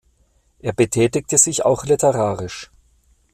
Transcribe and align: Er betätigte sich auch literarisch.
Er 0.61 0.73
betätigte 0.73 1.37
sich 1.37 1.63
auch 1.63 1.85
literarisch. 1.85 2.71